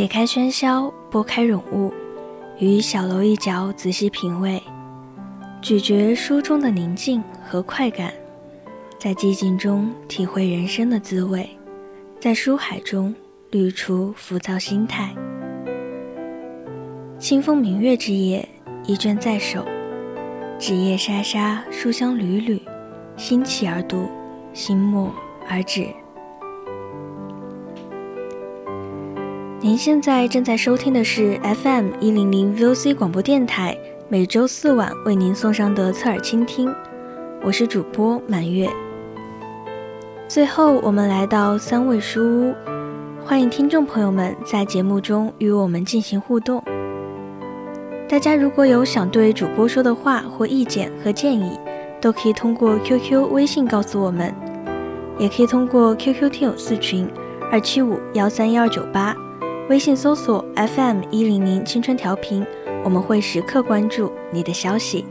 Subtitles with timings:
[0.00, 1.92] 撇开喧嚣，拨开冗物，
[2.58, 4.58] 于小楼一角仔细品味，
[5.60, 8.10] 咀嚼书中的宁静和快感，
[8.98, 11.46] 在寂静中体会人生的滋味，
[12.18, 13.14] 在书海中
[13.50, 15.14] 滤除浮躁心态。
[17.18, 18.48] 清风明月之夜，
[18.86, 19.62] 一卷在手，
[20.58, 22.62] 纸页沙沙，书香缕缕，
[23.18, 24.08] 心起而读，
[24.54, 25.12] 心默
[25.46, 25.86] 而止。
[29.62, 33.76] 您现在正在收听的是 FM 一零零 VOC 广播电台，
[34.08, 36.74] 每周四晚为您送上的侧耳倾听，
[37.42, 38.66] 我是主播满月。
[40.26, 42.54] 最后，我们来到三味书屋，
[43.22, 46.64] 欢迎听众朋友们在节目中与我们进行互动。
[48.08, 51.60] 大家如果有想对主播说的话或意见和建议，
[52.00, 54.34] 都可以通过 QQ、微信告诉我们，
[55.18, 57.06] 也可以通过 QQ 听友四群
[57.52, 59.14] 二七五幺三幺二九八。
[59.70, 62.44] 微信搜索 FM 一零零青春调频，
[62.82, 65.04] 我们会时刻关注你的消息。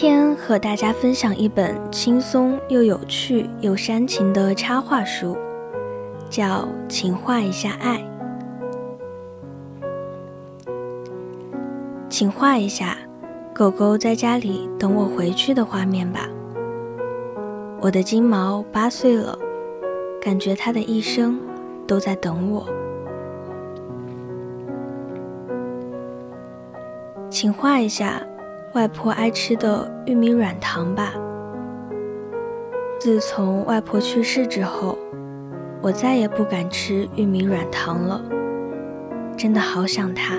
[0.00, 5.36] 今天和大家分享一本轻松又有趣又煽情的插画书，
[6.30, 6.44] 叫
[6.88, 7.98] 《请画一下爱》。
[12.08, 12.96] 请画一下
[13.52, 16.28] 狗狗在家里等我回去的画面吧。
[17.80, 19.36] 我的金毛八岁了，
[20.22, 21.40] 感觉它的一生
[21.88, 22.64] 都在等我。
[27.28, 28.22] 请画一下。
[28.78, 31.12] 外婆爱吃的玉米软糖吧。
[33.00, 34.96] 自从外婆去世之后，
[35.82, 38.22] 我再也不敢吃玉米软糖了，
[39.36, 40.36] 真的好想她。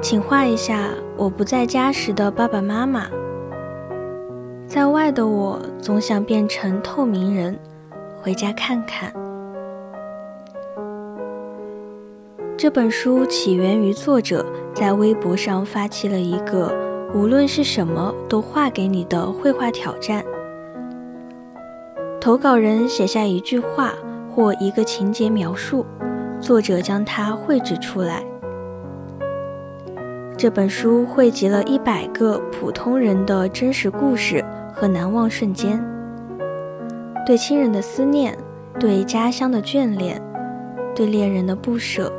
[0.00, 0.88] 请画一下
[1.18, 3.08] 我不在家时的爸爸妈妈。
[4.66, 7.58] 在外的我总想变成透明人，
[8.22, 9.12] 回家看看。
[12.62, 14.44] 这本书起源于作者
[14.74, 16.70] 在微博上发起了一个
[17.14, 20.22] “无论是什么都画给你”的绘画挑战。
[22.20, 23.94] 投稿人写下一句话
[24.30, 25.86] 或一个情节描述，
[26.38, 28.22] 作者将它绘制出来。
[30.36, 34.44] 这本书汇集了一百个普通人的真实故事
[34.74, 35.82] 和难忘瞬间，
[37.24, 38.36] 对亲人的思念，
[38.78, 40.20] 对家乡的眷恋，
[40.94, 42.12] 对恋人的不舍。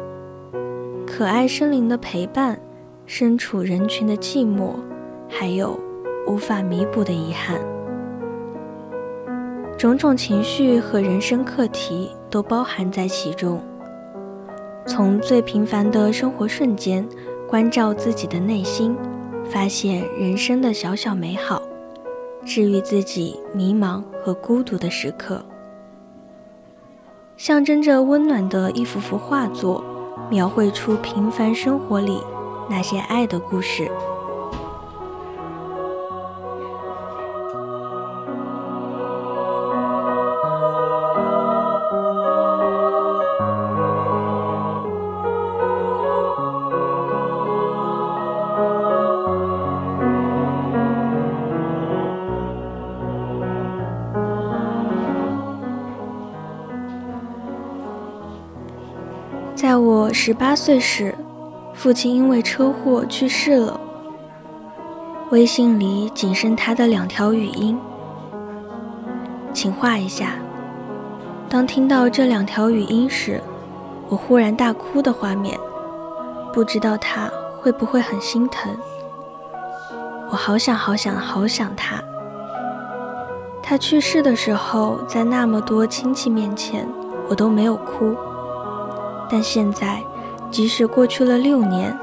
[1.14, 2.58] 可爱生灵的陪伴，
[3.06, 4.76] 身处人群的寂寞，
[5.28, 5.78] 还有
[6.26, 7.60] 无法弥补的遗憾，
[9.78, 13.62] 种种情绪和人生课题都包含在其中。
[14.88, 17.06] 从最平凡的生活瞬间，
[17.46, 18.96] 关照自己的内心，
[19.44, 21.62] 发现人生的小小美好，
[22.46, 25.44] 治愈自己迷茫和孤独的时刻，
[27.36, 29.84] 象征着温暖的一幅幅画作。
[30.32, 32.24] 描绘出平凡生活里
[32.70, 33.92] 那些爱的故事。
[59.62, 61.14] 在我十八岁时，
[61.76, 63.80] 父亲因为车祸去世了。
[65.30, 67.78] 微信里仅剩他的两条语音，
[69.54, 70.32] 请画一下。
[71.48, 73.40] 当听到这两条语音时，
[74.10, 75.56] 我忽然大哭的画面，
[76.52, 77.30] 不知道他
[77.60, 78.76] 会不会很心疼。
[80.32, 82.02] 我好想好想好想他。
[83.62, 86.90] 他去世的时候，在那么多亲戚面前，
[87.30, 88.16] 我都没有哭。
[89.32, 90.04] 但现在，
[90.50, 91.98] 即使过去了六年，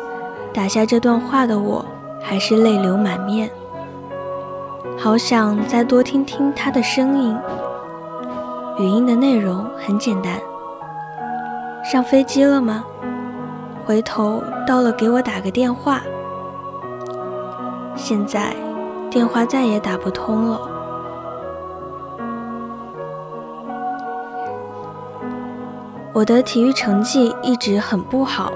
[0.51, 1.85] 打下这段话的我，
[2.23, 3.51] 还是泪流满面。
[4.97, 7.37] 好想再多听听他的声音。
[8.79, 10.41] 语音的内容很简单：
[11.85, 12.85] 上飞机了吗？
[13.85, 16.01] 回头到了给我打个电话。
[17.95, 18.55] 现在
[19.11, 20.78] 电话再也打不通了。
[26.19, 28.53] 我的体育成绩一直很不好，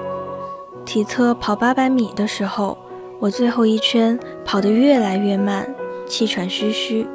[0.84, 2.76] 体测跑八百米的时候，
[3.20, 5.72] 我最后一圈跑得越来越慢，
[6.04, 7.06] 气喘吁吁。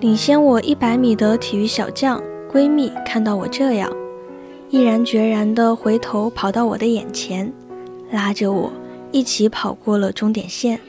[0.00, 2.20] 领先我一百米的体育小将
[2.52, 3.88] 闺蜜看到我这样，
[4.68, 7.52] 毅然决然地回头跑到我的眼前，
[8.10, 8.72] 拉着我
[9.12, 10.80] 一起跑过了终点线。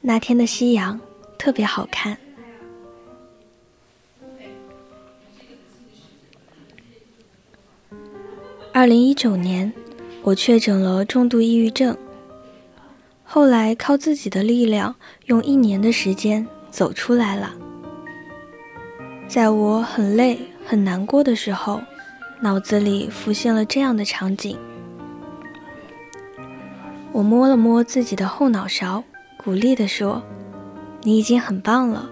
[0.00, 0.98] 那天的夕阳
[1.38, 2.18] 特别好看。
[8.80, 9.70] 二零一九年，
[10.22, 11.94] 我确诊了重度抑郁症，
[13.22, 14.96] 后来靠自己的力量，
[15.26, 16.48] 用一年的时间。
[16.70, 17.52] 走出来了。
[19.28, 21.82] 在我很累、很难过的时候，
[22.40, 24.56] 脑子里浮现了这样的场景。
[27.12, 29.04] 我摸了摸自己的后脑勺，
[29.36, 30.22] 鼓励地说
[31.04, 32.08] ：“你已经很棒了。”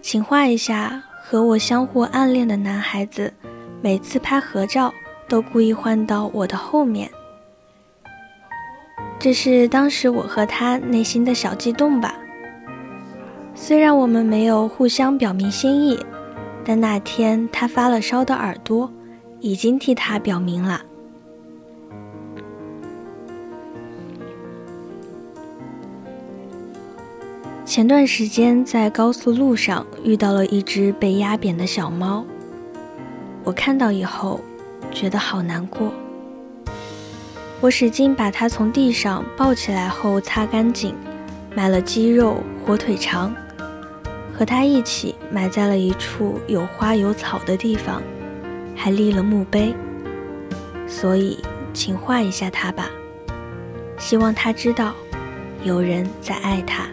[0.00, 1.02] 请画一下
[1.34, 3.34] 和我相互暗恋的男孩子，
[3.82, 4.94] 每次拍合照
[5.28, 7.10] 都故意换到我的后面。
[9.18, 12.14] 这是当时我和他内心的小激动吧。
[13.52, 15.98] 虽然我们没有互相表明心意，
[16.64, 18.88] 但那天他发了烧的耳朵，
[19.40, 20.82] 已经替他表明了。
[27.64, 32.22] 前段时间在高速路上遇到了一只被压扁的小猫，
[33.42, 34.38] 我看到以后
[34.92, 35.90] 觉得好难过。
[37.62, 40.94] 我使劲把它从地上抱起来后擦干净，
[41.56, 43.34] 买了鸡肉、火腿肠，
[44.34, 48.02] 和它一起埋在了一处有花有草的地方，
[48.76, 49.74] 还立了墓碑。
[50.86, 51.38] 所以，
[51.72, 52.90] 请画一下它吧，
[53.96, 54.92] 希望它知道
[55.62, 56.86] 有人在爱它。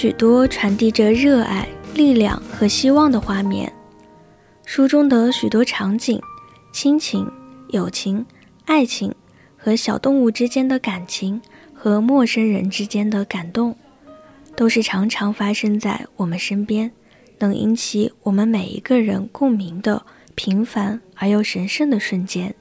[0.00, 3.72] 许多传递着热爱、力量和希望的画面。
[4.64, 6.22] 书中的许多场景、
[6.72, 7.28] 亲情、
[7.70, 8.24] 友情、
[8.64, 9.12] 爱情
[9.56, 11.42] 和小动物之间的感情，
[11.74, 13.74] 和陌生人之间的感动，
[14.54, 16.92] 都是常常发生在我们身边，
[17.40, 22.54] 能引起我们每一个人共鸣的平凡而又神圣的瞬间。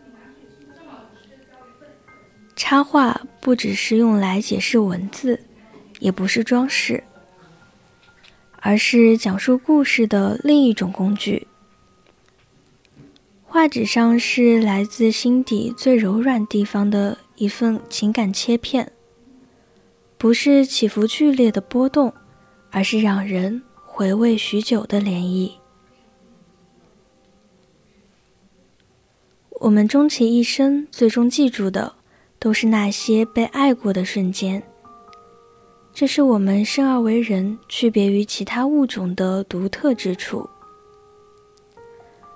[2.55, 5.39] 插画不只是用来解释文字。
[5.99, 7.03] 也不是装饰，
[8.67, 11.47] 而是讲述故事的另一种工具。
[13.45, 18.91] 画纸上是来自心底最柔软地方的一份情感切片，
[20.17, 22.13] 不是起伏剧烈的波动，
[22.69, 25.51] 而是让人回味许久的涟漪。
[29.61, 31.95] 我们终其一生，最终记住的，
[32.37, 34.61] 都是那些被爱过的瞬间。
[35.99, 40.47] 这是我们生而为人区别于其他物种的独特之处，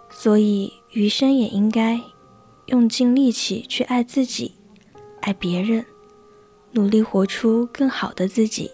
[0.10, 2.01] 所以余生也应该
[2.65, 4.51] 用尽力气去爱自己，
[5.20, 5.86] 爱别人，
[6.72, 8.72] 努力活出更好的自己。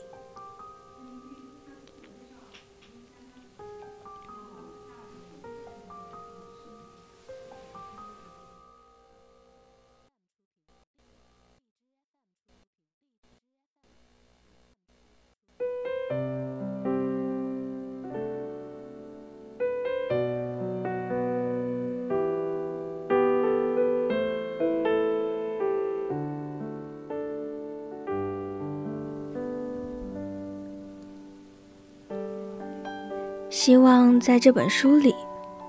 [33.58, 35.16] 希望在这本书里，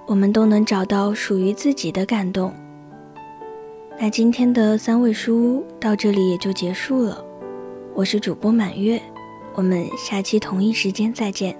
[0.07, 2.53] 我们都能找到属于自己的感动。
[3.99, 7.25] 那今天的三味书屋到这里也就结束了，
[7.95, 9.01] 我是主播满月，
[9.55, 11.58] 我们下期同一时间再见。